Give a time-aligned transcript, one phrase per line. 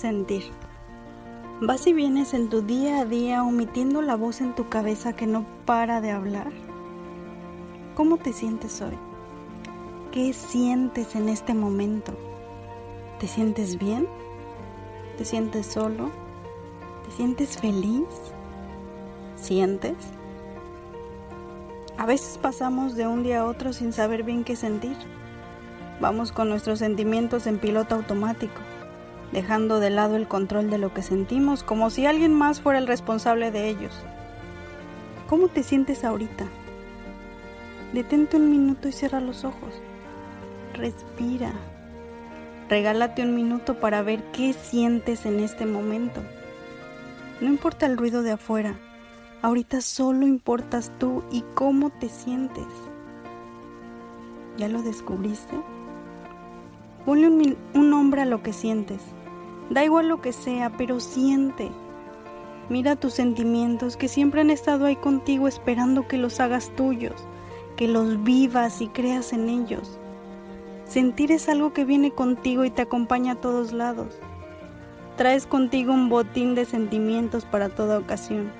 [0.00, 0.44] Sentir.
[1.60, 5.26] ¿Vas y vienes en tu día a día omitiendo la voz en tu cabeza que
[5.26, 6.50] no para de hablar?
[7.94, 8.96] ¿Cómo te sientes hoy?
[10.10, 12.14] ¿Qué sientes en este momento?
[13.18, 14.08] ¿Te sientes bien?
[15.18, 16.10] ¿Te sientes solo?
[17.04, 18.08] ¿Te sientes feliz?
[19.36, 19.98] ¿Sientes?
[21.98, 24.96] A veces pasamos de un día a otro sin saber bien qué sentir.
[26.00, 28.62] Vamos con nuestros sentimientos en piloto automático
[29.32, 32.86] dejando de lado el control de lo que sentimos como si alguien más fuera el
[32.86, 33.92] responsable de ellos.
[35.28, 36.46] ¿Cómo te sientes ahorita?
[37.92, 39.80] Detente un minuto y cierra los ojos.
[40.74, 41.52] Respira.
[42.68, 46.20] Regálate un minuto para ver qué sientes en este momento.
[47.40, 48.74] No importa el ruido de afuera,
[49.42, 52.66] ahorita solo importas tú y cómo te sientes.
[54.56, 55.56] ¿Ya lo descubriste?
[57.06, 59.00] Ponle un, un nombre a lo que sientes.
[59.70, 61.70] Da igual lo que sea, pero siente.
[62.68, 67.14] Mira tus sentimientos que siempre han estado ahí contigo esperando que los hagas tuyos,
[67.76, 69.98] que los vivas y creas en ellos.
[70.86, 74.18] Sentir es algo que viene contigo y te acompaña a todos lados.
[75.16, 78.50] Traes contigo un botín de sentimientos para toda ocasión.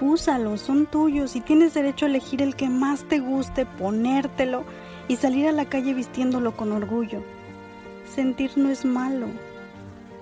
[0.00, 4.64] Úsalos, son tuyos y tienes derecho a elegir el que más te guste, ponértelo
[5.08, 7.22] y salir a la calle vistiéndolo con orgullo.
[8.04, 9.26] Sentir no es malo,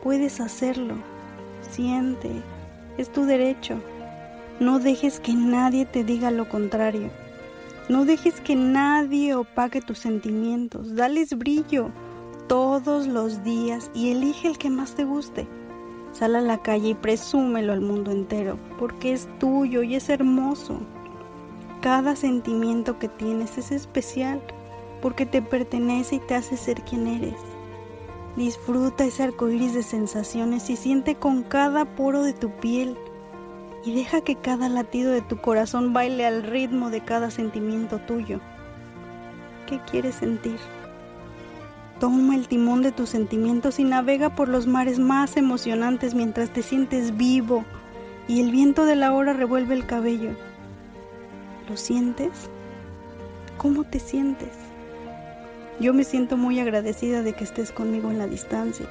[0.02, 0.94] Puedes hacerlo.
[1.70, 2.30] Siente.
[2.98, 3.80] Es tu derecho.
[4.58, 7.10] No dejes que nadie te diga lo contrario.
[7.88, 10.94] No dejes que nadie opaque tus sentimientos.
[10.94, 11.90] Dales brillo
[12.48, 15.46] todos los días y elige el que más te guste.
[16.12, 20.80] Sal a la calle y presúmelo al mundo entero, porque es tuyo y es hermoso.
[21.80, 24.40] Cada sentimiento que tienes es especial,
[25.00, 27.36] porque te pertenece y te hace ser quien eres.
[28.36, 32.96] Disfruta ese arco iris de sensaciones y siente con cada poro de tu piel.
[33.84, 38.40] Y deja que cada latido de tu corazón baile al ritmo de cada sentimiento tuyo.
[39.66, 40.58] ¿Qué quieres sentir?
[41.98, 46.62] Toma el timón de tus sentimientos y navega por los mares más emocionantes mientras te
[46.62, 47.64] sientes vivo
[48.26, 50.30] y el viento de la hora revuelve el cabello.
[51.69, 52.48] ¿Lo sientes?
[53.58, 54.69] ¿Cómo te sientes?
[55.80, 58.84] Yo me siento muy agradecida de que estés conmigo en la distancia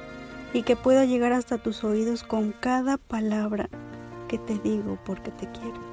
[0.52, 3.68] y que pueda llegar hasta tus oídos con cada palabra
[4.28, 5.89] que te digo porque te quiero.